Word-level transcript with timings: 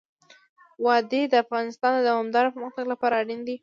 وادي 0.85 1.21
د 1.27 1.33
افغانستان 1.43 1.91
د 1.95 1.99
دوامداره 2.09 2.53
پرمختګ 2.55 2.85
لپاره 2.93 3.13
اړین 3.21 3.41
دي. 3.47 3.55